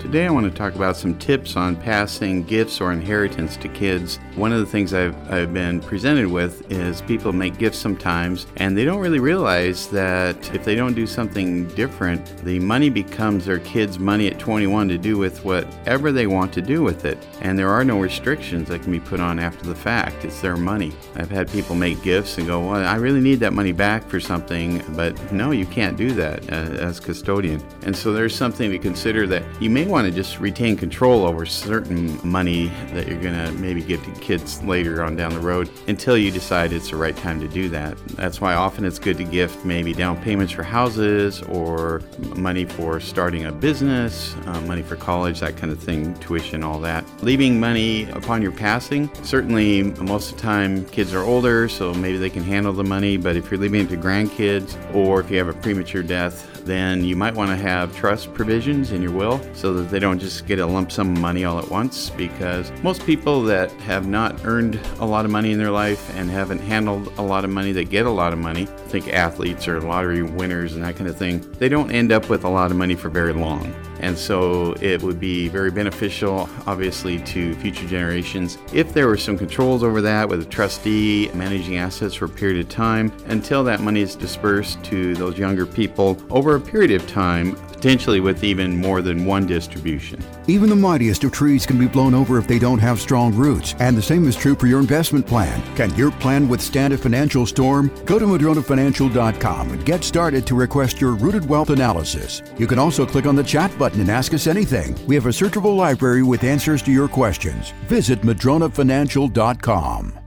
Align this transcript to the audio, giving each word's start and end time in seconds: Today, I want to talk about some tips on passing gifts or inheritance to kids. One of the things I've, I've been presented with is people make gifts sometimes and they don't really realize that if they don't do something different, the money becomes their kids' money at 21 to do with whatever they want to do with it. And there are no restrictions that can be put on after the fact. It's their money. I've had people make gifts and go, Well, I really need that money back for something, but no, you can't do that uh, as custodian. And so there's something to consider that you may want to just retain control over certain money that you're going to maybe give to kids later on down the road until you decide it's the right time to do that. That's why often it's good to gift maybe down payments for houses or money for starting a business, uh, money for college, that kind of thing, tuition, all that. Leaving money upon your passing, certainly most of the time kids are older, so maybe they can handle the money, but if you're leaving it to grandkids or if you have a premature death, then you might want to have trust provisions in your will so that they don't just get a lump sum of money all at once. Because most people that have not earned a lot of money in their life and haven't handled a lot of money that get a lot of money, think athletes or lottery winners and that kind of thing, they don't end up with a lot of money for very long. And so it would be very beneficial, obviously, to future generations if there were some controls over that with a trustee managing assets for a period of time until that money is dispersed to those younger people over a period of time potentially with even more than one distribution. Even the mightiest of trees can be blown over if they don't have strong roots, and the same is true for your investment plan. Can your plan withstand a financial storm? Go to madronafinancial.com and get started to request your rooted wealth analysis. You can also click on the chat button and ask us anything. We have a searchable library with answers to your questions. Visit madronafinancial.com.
Today, 0.00 0.26
I 0.26 0.30
want 0.30 0.50
to 0.50 0.58
talk 0.58 0.74
about 0.76 0.96
some 0.96 1.16
tips 1.18 1.56
on 1.56 1.76
passing 1.76 2.42
gifts 2.42 2.80
or 2.80 2.90
inheritance 2.90 3.58
to 3.58 3.68
kids. 3.68 4.18
One 4.34 4.50
of 4.50 4.58
the 4.58 4.66
things 4.66 4.94
I've, 4.94 5.14
I've 5.30 5.52
been 5.52 5.78
presented 5.80 6.26
with 6.26 6.68
is 6.72 7.02
people 7.02 7.34
make 7.34 7.58
gifts 7.58 7.76
sometimes 7.76 8.46
and 8.56 8.76
they 8.76 8.86
don't 8.86 9.00
really 9.00 9.18
realize 9.20 9.88
that 9.88 10.54
if 10.54 10.64
they 10.64 10.74
don't 10.74 10.94
do 10.94 11.06
something 11.06 11.68
different, 11.74 12.26
the 12.44 12.58
money 12.60 12.88
becomes 12.88 13.44
their 13.44 13.58
kids' 13.58 13.98
money 13.98 14.26
at 14.28 14.38
21 14.38 14.88
to 14.88 14.96
do 14.96 15.18
with 15.18 15.44
whatever 15.44 16.10
they 16.12 16.26
want 16.26 16.50
to 16.54 16.62
do 16.62 16.82
with 16.82 17.04
it. 17.04 17.18
And 17.42 17.58
there 17.58 17.68
are 17.68 17.84
no 17.84 18.00
restrictions 18.00 18.68
that 18.68 18.82
can 18.82 18.92
be 18.92 19.00
put 19.00 19.20
on 19.20 19.38
after 19.38 19.66
the 19.66 19.74
fact. 19.74 20.24
It's 20.24 20.40
their 20.40 20.56
money. 20.56 20.92
I've 21.14 21.30
had 21.30 21.50
people 21.50 21.76
make 21.76 22.02
gifts 22.02 22.38
and 22.38 22.46
go, 22.46 22.60
Well, 22.60 22.86
I 22.86 22.96
really 22.96 23.20
need 23.20 23.40
that 23.40 23.52
money 23.52 23.72
back 23.72 24.08
for 24.08 24.18
something, 24.18 24.82
but 24.96 25.30
no, 25.30 25.50
you 25.50 25.66
can't 25.66 25.98
do 25.98 26.12
that 26.12 26.50
uh, 26.50 26.80
as 26.80 27.00
custodian. 27.00 27.62
And 27.82 27.94
so 27.94 28.14
there's 28.14 28.34
something 28.34 28.70
to 28.70 28.78
consider 28.78 29.26
that 29.26 29.42
you 29.60 29.68
may 29.68 29.89
want 29.90 30.06
to 30.06 30.12
just 30.12 30.38
retain 30.38 30.76
control 30.76 31.24
over 31.24 31.44
certain 31.44 32.18
money 32.26 32.68
that 32.92 33.08
you're 33.08 33.20
going 33.20 33.34
to 33.34 33.52
maybe 33.60 33.82
give 33.82 34.02
to 34.04 34.10
kids 34.20 34.62
later 34.62 35.02
on 35.02 35.16
down 35.16 35.34
the 35.34 35.40
road 35.40 35.68
until 35.88 36.16
you 36.16 36.30
decide 36.30 36.72
it's 36.72 36.90
the 36.90 36.96
right 36.96 37.16
time 37.16 37.40
to 37.40 37.48
do 37.48 37.68
that. 37.70 37.98
That's 38.08 38.40
why 38.40 38.54
often 38.54 38.84
it's 38.84 38.98
good 38.98 39.16
to 39.18 39.24
gift 39.24 39.64
maybe 39.64 39.92
down 39.92 40.20
payments 40.22 40.52
for 40.52 40.62
houses 40.62 41.42
or 41.42 42.02
money 42.36 42.64
for 42.64 43.00
starting 43.00 43.46
a 43.46 43.52
business, 43.52 44.34
uh, 44.46 44.60
money 44.62 44.82
for 44.82 44.96
college, 44.96 45.40
that 45.40 45.56
kind 45.56 45.72
of 45.72 45.80
thing, 45.80 46.14
tuition, 46.20 46.62
all 46.62 46.80
that. 46.80 47.04
Leaving 47.22 47.58
money 47.58 48.08
upon 48.10 48.42
your 48.42 48.52
passing, 48.52 49.10
certainly 49.24 49.82
most 49.82 50.30
of 50.30 50.36
the 50.36 50.42
time 50.42 50.84
kids 50.86 51.12
are 51.12 51.22
older, 51.22 51.68
so 51.68 51.92
maybe 51.94 52.16
they 52.16 52.30
can 52.30 52.44
handle 52.44 52.72
the 52.72 52.84
money, 52.84 53.16
but 53.16 53.36
if 53.36 53.50
you're 53.50 53.60
leaving 53.60 53.82
it 53.82 53.88
to 53.88 53.96
grandkids 53.96 54.76
or 54.94 55.20
if 55.20 55.30
you 55.30 55.38
have 55.38 55.48
a 55.48 55.54
premature 55.54 56.02
death, 56.02 56.46
then 56.64 57.02
you 57.04 57.16
might 57.16 57.34
want 57.34 57.50
to 57.50 57.56
have 57.56 57.94
trust 57.96 58.32
provisions 58.34 58.92
in 58.92 59.02
your 59.02 59.12
will 59.12 59.40
so 59.54 59.72
that 59.74 59.79
they 59.84 59.98
don't 59.98 60.18
just 60.18 60.46
get 60.46 60.58
a 60.58 60.66
lump 60.66 60.92
sum 60.92 61.12
of 61.12 61.18
money 61.18 61.44
all 61.44 61.58
at 61.58 61.70
once. 61.70 62.10
Because 62.10 62.70
most 62.82 63.04
people 63.04 63.42
that 63.44 63.70
have 63.82 64.06
not 64.06 64.44
earned 64.44 64.80
a 64.98 65.06
lot 65.06 65.24
of 65.24 65.30
money 65.30 65.52
in 65.52 65.58
their 65.58 65.70
life 65.70 66.14
and 66.16 66.30
haven't 66.30 66.60
handled 66.60 67.12
a 67.18 67.22
lot 67.22 67.44
of 67.44 67.50
money 67.50 67.72
that 67.72 67.90
get 67.90 68.06
a 68.06 68.10
lot 68.10 68.32
of 68.32 68.38
money, 68.38 68.66
think 68.88 69.08
athletes 69.08 69.68
or 69.68 69.80
lottery 69.80 70.22
winners 70.22 70.74
and 70.74 70.84
that 70.84 70.96
kind 70.96 71.08
of 71.08 71.16
thing, 71.16 71.40
they 71.58 71.68
don't 71.68 71.90
end 71.90 72.12
up 72.12 72.28
with 72.28 72.44
a 72.44 72.48
lot 72.48 72.70
of 72.70 72.76
money 72.76 72.94
for 72.94 73.08
very 73.08 73.32
long. 73.32 73.74
And 74.00 74.16
so 74.16 74.72
it 74.80 75.02
would 75.02 75.20
be 75.20 75.48
very 75.48 75.70
beneficial, 75.70 76.48
obviously, 76.66 77.18
to 77.20 77.54
future 77.56 77.86
generations 77.86 78.58
if 78.72 78.92
there 78.92 79.06
were 79.06 79.16
some 79.16 79.38
controls 79.38 79.82
over 79.82 80.00
that 80.00 80.28
with 80.28 80.40
a 80.40 80.44
trustee 80.44 81.30
managing 81.34 81.76
assets 81.76 82.14
for 82.14 82.24
a 82.24 82.28
period 82.28 82.60
of 82.60 82.68
time 82.68 83.12
until 83.26 83.62
that 83.64 83.80
money 83.80 84.00
is 84.00 84.16
dispersed 84.16 84.82
to 84.84 85.14
those 85.14 85.38
younger 85.38 85.66
people 85.66 86.20
over 86.30 86.56
a 86.56 86.60
period 86.60 86.90
of 86.90 87.06
time 87.08 87.56
potentially 87.80 88.20
with 88.20 88.44
even 88.44 88.76
more 88.76 89.00
than 89.00 89.24
one 89.24 89.46
distribution. 89.46 90.22
Even 90.46 90.68
the 90.68 90.76
mightiest 90.76 91.24
of 91.24 91.32
trees 91.32 91.64
can 91.64 91.78
be 91.78 91.86
blown 91.86 92.12
over 92.12 92.36
if 92.36 92.46
they 92.46 92.58
don't 92.58 92.78
have 92.78 93.00
strong 93.00 93.34
roots, 93.34 93.74
and 93.78 93.96
the 93.96 94.02
same 94.02 94.28
is 94.28 94.36
true 94.36 94.54
for 94.54 94.66
your 94.66 94.80
investment 94.80 95.26
plan. 95.26 95.62
Can 95.76 95.94
your 95.94 96.10
plan 96.10 96.46
withstand 96.46 96.92
a 96.92 96.98
financial 96.98 97.46
storm? 97.46 97.90
Go 98.04 98.18
to 98.18 98.26
madronafinancial.com 98.26 99.72
and 99.72 99.86
get 99.86 100.04
started 100.04 100.46
to 100.46 100.54
request 100.54 101.00
your 101.00 101.12
rooted 101.12 101.48
wealth 101.48 101.70
analysis. 101.70 102.42
You 102.58 102.66
can 102.66 102.78
also 102.78 103.06
click 103.06 103.24
on 103.24 103.34
the 103.34 103.42
chat 103.42 103.70
button 103.90 104.00
and 104.00 104.10
ask 104.10 104.34
us 104.34 104.46
anything. 104.46 104.96
We 105.06 105.14
have 105.14 105.26
a 105.26 105.30
searchable 105.30 105.76
library 105.76 106.22
with 106.22 106.44
answers 106.44 106.82
to 106.82 106.92
your 106.92 107.08
questions. 107.08 107.72
Visit 107.88 108.22
madronafinancial.com. 108.22 110.19